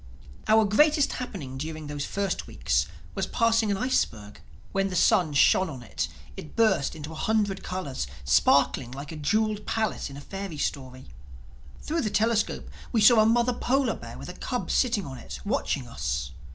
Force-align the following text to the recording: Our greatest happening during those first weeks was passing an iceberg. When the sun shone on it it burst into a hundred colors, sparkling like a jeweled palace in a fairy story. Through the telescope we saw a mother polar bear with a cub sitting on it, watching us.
Our 0.47 0.65
greatest 0.65 1.11
happening 1.13 1.59
during 1.59 1.85
those 1.85 2.07
first 2.07 2.47
weeks 2.47 2.87
was 3.13 3.27
passing 3.27 3.69
an 3.69 3.77
iceberg. 3.77 4.41
When 4.71 4.89
the 4.89 4.95
sun 4.95 5.33
shone 5.33 5.69
on 5.69 5.83
it 5.83 6.07
it 6.35 6.55
burst 6.55 6.95
into 6.95 7.11
a 7.11 7.13
hundred 7.13 7.61
colors, 7.61 8.07
sparkling 8.25 8.89
like 8.93 9.11
a 9.11 9.15
jeweled 9.15 9.67
palace 9.67 10.09
in 10.09 10.17
a 10.17 10.21
fairy 10.21 10.57
story. 10.57 11.09
Through 11.83 12.01
the 12.01 12.09
telescope 12.09 12.71
we 12.91 12.99
saw 12.99 13.19
a 13.19 13.27
mother 13.27 13.53
polar 13.53 13.95
bear 13.95 14.17
with 14.17 14.29
a 14.29 14.33
cub 14.33 14.71
sitting 14.71 15.05
on 15.05 15.19
it, 15.19 15.39
watching 15.45 15.87
us. 15.87 16.31